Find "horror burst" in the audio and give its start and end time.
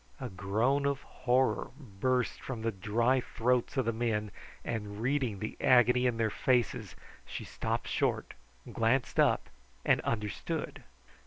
1.03-2.41